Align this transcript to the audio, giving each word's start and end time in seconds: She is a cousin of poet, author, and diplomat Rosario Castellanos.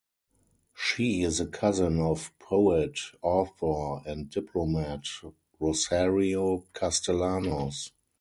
She 0.73 1.21
is 1.21 1.39
a 1.39 1.45
cousin 1.45 1.99
of 1.99 2.31
poet, 2.39 2.97
author, 3.21 4.01
and 4.09 4.31
diplomat 4.31 5.01
Rosario 5.59 6.65
Castellanos. 6.73 7.91